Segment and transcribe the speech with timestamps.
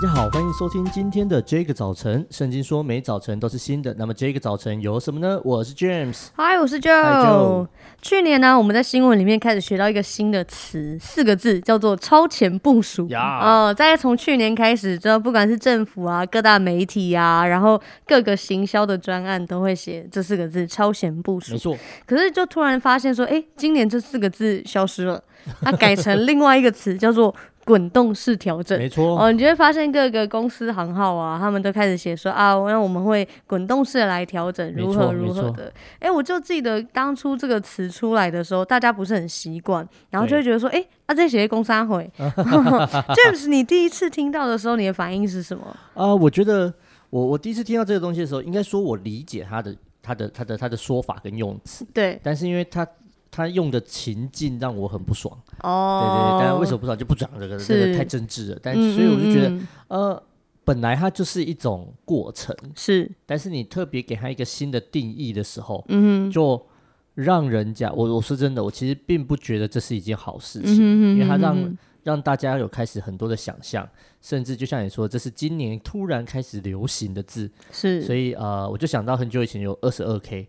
[0.00, 2.24] 大家好，欢迎收听今天的这个早晨。
[2.30, 5.40] 圣经说每早晨都是新的，那么这个早晨有什么呢？
[5.42, 7.64] 我是 James，嗨，我是 Joe。
[7.64, 7.68] Hi,
[8.00, 13.08] 去年呢，我们在新闻里面开始学到一个新的词，四个字叫做超前部署。
[13.08, 21.54] 呀 Yeah.、呃，在从去年开始，之后不管是政府啊、各大媒体啊，然后各个行销的专案都会写这四个字超前部署。
[21.54, 21.76] 没错。
[22.06, 25.20] 可是就突然发现说，哎，今年这四个字消失了，
[25.62, 27.34] 它改成另外一个词叫做。
[27.68, 35.70] 滚动式调整，没错哦，你就会发现各个公司行号啊，他们都开始写说啊，那我们会滚动式的来调整，如何如何的。
[35.98, 42.10] 哎，我就记得当初这个词出来的时候，大家不是很习惯，然后就会觉得说，哎对，啊，这写公三回。
[42.16, 45.66] James，你第一次听到的时候，你的反应是什么？
[45.92, 46.72] 啊、呃，我觉得
[47.10, 52.88] 我我第一次听到这个东西的时候，应该说我理解他的他的他的他的说法跟用词，对，但是因为他。
[53.30, 55.38] 他用的情境让我很不爽。
[55.62, 58.58] 哦，对对对，但为什么不爽就不讲这个，这个太真挚了。
[58.62, 59.68] 但所以我就觉得，嗯嗯嗯。
[59.88, 60.22] 呃，
[60.64, 66.66] 本来它就是一种过程，是，但是你特别给它一个新的定义的时候，嗯哼，就
[67.14, 70.76] 让人家，我我说真的，我其实并不觉得这是一件好事情，
[71.16, 73.88] 因为它让让大家有开始很多的想象，
[74.20, 80.48] 甚至就像你说，这是今年突然开始流行的字，是，所以呃，我就想到很久以前有二十二 K。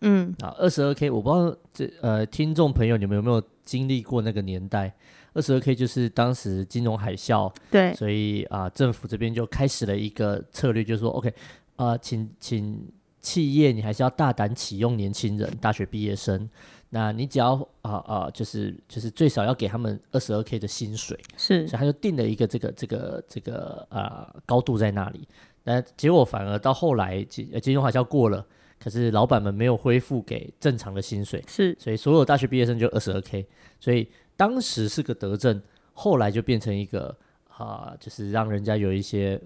[0.00, 0.34] 嗯。
[0.40, 4.94] 啊，二十二 K，我不知道这呃，听众朋友你们有没有经历过那个年代？
[5.34, 11.28] 二十二 K 就是当时金融海啸，对，所以啊、呃，政府这边就开始了一个策略，就是说，OK，
[11.76, 16.48] 啊、呃，请请企业你还是要大胆启用年轻人，大学毕业生，
[16.88, 17.52] 那你只要
[17.82, 25.28] 啊啊、呃呃，就是就是最少要给他们二十二 K 的薪水，是，所以他就定了一个这个这个这个啊、呃、高度在那里，
[25.64, 28.42] 那结果反而到后来金金融海啸过了。
[28.78, 33.46] 可是老板们没有恢复给正常的薪水，是，所以所有大学毕业生就二十二 K，
[33.80, 35.60] 所以当时是个德政，
[35.92, 37.08] 后来就变成一个
[37.48, 39.40] 啊、呃，就是让人家有一些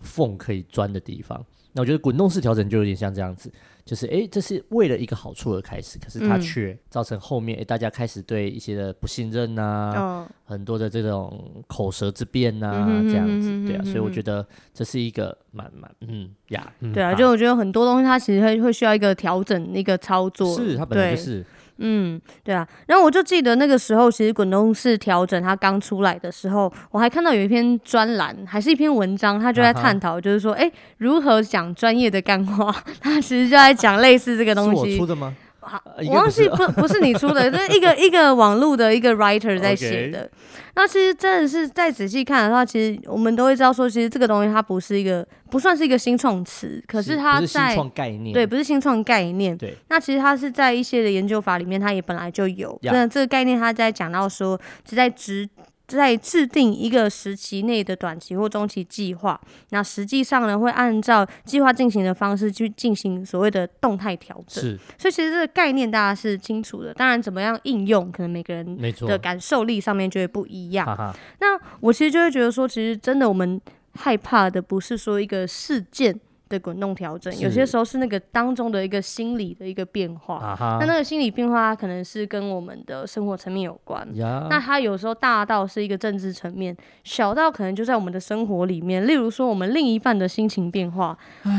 [0.00, 1.44] 缝可以钻的地方。
[1.74, 3.52] 那我觉得滚动式调整就有点像这样子。
[3.84, 21.44] 就是哎，这是为了一个好处而开始，可是它却造成后面哎，大家开始对一些的不信任呐、啊，哦、很多的这种口舌之辩呐、啊，嗯、这样子，对啊，所以我觉得这是一个蛮蛮嗯呀，嗯对啊，就我觉得很多东西它其实会会需要一个调整，一个操作，是它本来就是。
[21.78, 34.84] 嗯，对啊，然后我就记得那个时候，其实滚动式调整它刚出来的时候，我还看到有一篇专栏，还是一篇文章，他就在探讨，就是说，哎、uh 如何讲专业的干话， 他其实就在讲类似这个东西。
[34.84, 35.34] 是我出的吗？
[35.64, 40.30] 好，我忘记不不是你出的，就是一个一个网络的一个 writer 在写的。
[40.76, 49.56] 那其实真的是再仔细看的话，其实我们都会知道说，其实这个东西它不是一个不算是一个新创词，可是它在新概念，对，不是新创概念。
[49.56, 52.78] 对，那其实它是在一些的研究法里面，它也本来就有。
[52.82, 55.48] 那.这个概念，它在讲到说是在直。
[55.86, 59.38] 在制定一个时期内的短期或中期计划，
[59.70, 64.64] 那实际上呢，会按照计划进行的方式去进行所谓的动态调整。
[64.64, 66.94] 是，所以其实这个概念大家是清楚的。
[66.94, 70.86] 当然，怎么样应用，可能每个人的感受力上面就会不一样。
[70.86, 73.60] 哈哈，那我其实就会觉得说，其实真的我们
[73.94, 76.18] 害怕的不是说一个事件。
[76.54, 80.56] 的滚动调整，有些时候是那个当中的一个心理的一个变化。
[80.80, 84.06] 那、那个心理变化，它可能是跟我们的生活层面有关。
[84.48, 89.06] 那它有时候大到是一个政治层面，小到可能就在我们的生活里面。
[89.06, 91.16] 例如说，我们另一半的心情变化，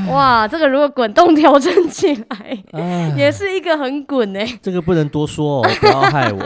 [0.09, 2.57] 哇，这个如果滚动调整起来，
[3.17, 4.59] 也是一个很滚哎、欸。
[4.61, 6.39] 这个不能多说哦， 不要害我。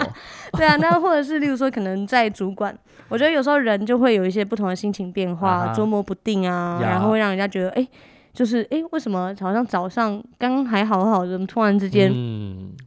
[0.54, 2.76] 对啊，那或者是例如说，可能在主管，
[3.08, 7.82] 我觉得有时候人就会有一些不同的心情变化，啊、捉摸不定啊，然后会让人家觉得哎。
[7.82, 7.90] 欸
[8.32, 12.12] 就是哎，为什么好像早上刚刚还好好的，突然之间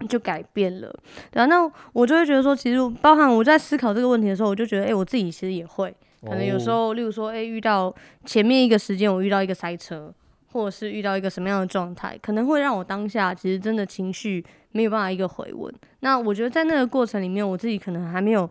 [0.08, 0.88] 就改变了？
[0.88, 7.94] 嗯、对啊，那我就会觉得说，其实包含我在思考这个问题的时候，我就觉得，哎，我自己其实也会，可能有时候，例如说，哎，遇到
[8.24, 10.12] 前面一个时间我遇到一个塞车，
[10.52, 15.72] 或者是遇到一个什么样的状态，可能会让我当下其实真的情绪没有办法一个回稳。
[16.00, 18.48] 那我觉得在那个过程里面，我自己可能还没有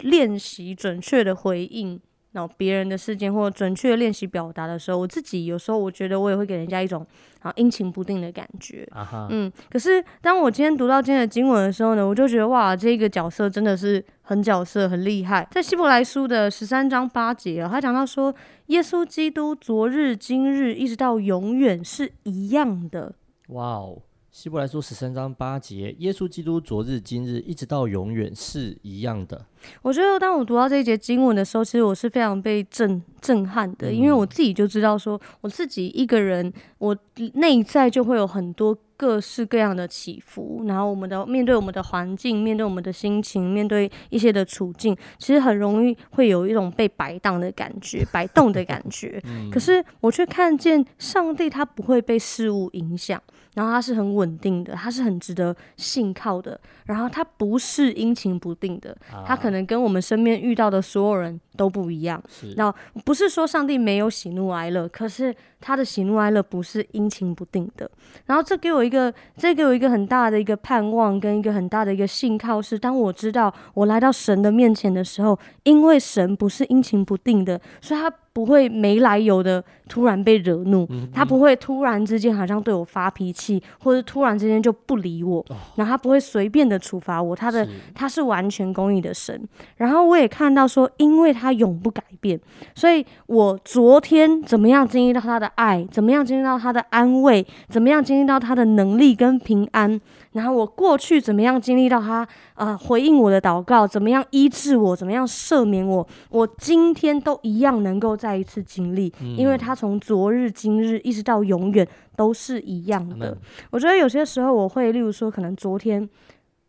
[0.00, 2.00] 练习准确的回应。
[2.32, 7.06] 然后别人的事件或准确练习表达的时候，我自己有时候我觉得我也会给人家一种
[7.40, 8.86] 啊阴晴不定的感觉。
[8.90, 15.46] 啊、嗯，可是当我今天读到今天的经文的时候呢，我就觉得哇，这个角色真的是很角色，很厉害。
[15.50, 18.34] 在希伯来书的十三章八节啊，他讲到说，
[18.66, 23.14] 耶稣基督昨日、今日一直到永远是一样的。
[23.48, 24.02] 哇哦。
[24.32, 29.44] 希伯来书十三章八节，耶稣基督昨日、今日一直到永远是一样的。
[29.82, 36.96] 我觉得当我读到这一节经文的时候，其实我是非常被震震撼的，嗯、因为我自己就知道说，我自己一个人，我
[37.34, 38.76] 内在就会有很多。
[38.94, 49.20] 各式各样的起伏，然后我们的面对我们的环境，面对我们的心情，面对一些的处境，其实很容易会有一种被摆荡的感觉，摆动的感觉。
[49.50, 53.20] 可是我却看见上帝，他不会被事物影响。
[53.54, 56.58] 然后他是很稳定的，他是很值得信靠的。
[56.84, 58.96] 然后他不是阴晴不定的，
[59.26, 62.20] 他可能跟我们身边遇到的所有人都不一样。
[62.56, 67.88] 然后不是说上帝没有喜怒哀乐，可是他的喜怒哀乐不是阴晴不定的。
[68.26, 78.12] 然后这给我一个，这给我一个很大的一个盼望，跟一个很大的一个信靠是，当我知道我来到神的面前的时候，因为神不是阴晴不定的，所以他。
[78.32, 85.44] 不会没来由的突然被惹怒，他不会突然之间好像对我发脾气，或者突然之间就不理我，
[85.76, 89.38] 然后他不会随便的处罚我，他的他是完全公义的神。
[89.76, 92.40] 然后我也看到说，因为他永不改变，
[92.74, 100.00] 所以我昨天怎么样经历到他的爱，怎么样经历到他的安慰，怎么样经历到他的能力跟平安。
[100.32, 111.86] 然后我过去怎么样经历到他呃回应我的祷告，怎么样医治我，怎么样赦免我，我今天都一样能够再一次经历，因为他从昨日、今日一直到永远
[112.16, 113.36] 都是一样的。
[113.70, 116.08] 我觉得有些时候我会，例如说，可能昨天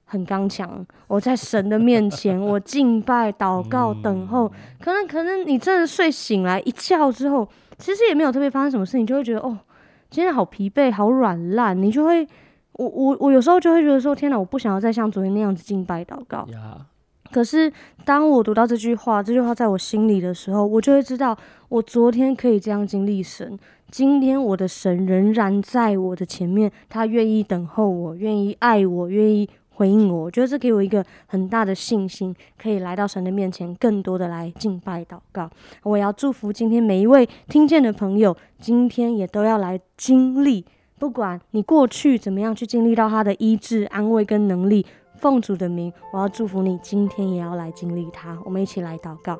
[0.04, 4.52] 很刚强，我在神的面前， 我敬拜、祷告、等候，
[4.82, 9.58] 可能可能你真的睡醒来一觉之后，其实也没有特别发生什么事，你就会觉得哦，
[10.10, 12.28] 今天好疲惫、好软烂，你就会。
[12.74, 16.48] 我我我有时候就会觉得说，天哪，我不想要再像昨天那样子敬拜祷告。
[16.52, 16.86] Yeah.
[17.32, 17.72] 可是
[18.06, 21.36] 当我读到这句话，这句话在我心里的时候，我就会知道，
[21.70, 23.58] 我昨天可以这样经历神，
[23.90, 30.26] 今天我的神仍然在我的前面，他愿意等候我，愿意爱我，愿意回应我。
[30.26, 35.50] 我觉得这给我一个很大的信心，可以来到神的面前，更多的来敬拜祷告。
[35.82, 40.66] 我要祝福今天每一位听见的朋友，今天也都要来经历。
[41.04, 44.86] 不管你过去怎么样去经历到他的医治、安慰跟能力，
[45.18, 48.40] 奉主的名，我要祝福你，今天也要来经历他。
[48.46, 49.38] 我们一起来祷告。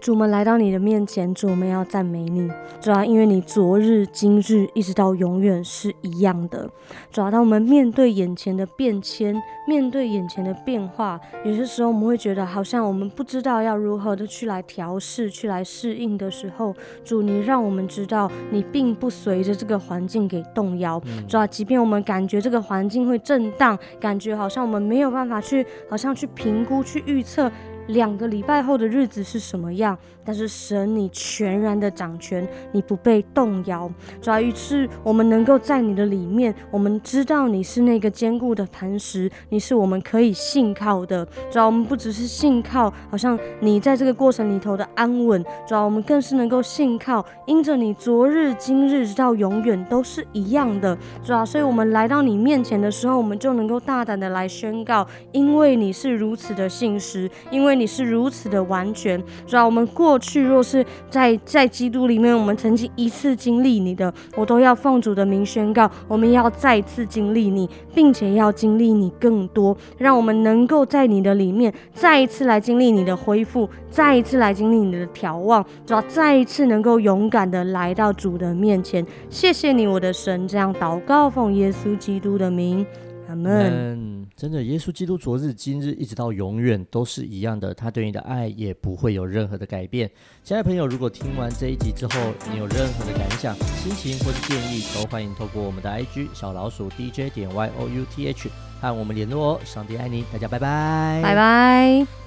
[0.00, 2.50] 主，我们来到你的面前，主，我们要赞美你，
[2.80, 6.70] 主要因为你昨日、今日一直到永远是一样的。
[7.12, 9.36] 主要当我们面对眼前的变迁，
[9.68, 16.74] 面对眼前的变化，有些时候我们会觉得好像我们不知道要如何的去来调试、去来适应的时候，
[17.04, 20.98] 主，你让我们知道你并不随着这个环境给动摇。
[21.28, 27.52] 主要即便我们感觉这个环境会震荡，感觉好像我们没有办法去，好像去评估、去预测。
[27.88, 29.98] 两个礼拜后的日子是什么样？
[30.22, 33.90] 但是神，你全然的掌权，你不被动摇。
[34.20, 41.26] 主要于是我们能够在你的里面，我们知道你是那个坚固的磐石，你是我们可以信靠的。
[41.50, 45.42] 主要我们不只是信靠，好像你在这个过程里头的安稳。
[45.66, 50.96] 主要我们更是能够信靠，因着你昨日、今日直到永远都是一样的。
[51.24, 57.69] 主要所以我们来到你面前的时候，我们就能够大胆的来宣告，因为你是如此的信实，因为。
[57.70, 79.06] 为你是如此的完全，主要我们过去若是在在基督里面，我们曾经一次经历你的，我都要奉主的名宣告，我们要再次经历你，并且要经历你更多，让我们能够在你的里面再一次来经历你的恢复，再一次来经历你的眺望，主要再一次能够勇敢的来到主的面前。
[79.28, 82.84] 谢谢你，我的神，这样祷告，奉耶稣基督的名。
[83.28, 84.09] 阿门。
[84.40, 90.10] 真的，耶稣基督昨日、今日一直到永远都是一样的，他对你的爱也不会有任何的改变。
[90.42, 98.48] 亲爱的朋友，如果听完这一集之后，你有任何的感想、心情或是建议，都欢迎透过我们的 IG 小老鼠 DJ 点 Y O U T H
[98.80, 99.60] 和我们联络哦。
[99.62, 102.19] 上帝爱你，大家拜拜，拜拜。